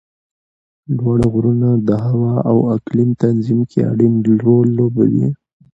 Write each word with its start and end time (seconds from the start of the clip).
لوړ 0.95 1.19
غرونه 1.33 1.69
د 1.87 1.89
هوا 2.05 2.35
او 2.49 2.57
اقلیم 2.75 3.09
تنظیم 3.23 3.59
کې 3.69 3.79
اړین 3.91 4.13
رول 4.45 4.67
لوبوي 4.77 5.27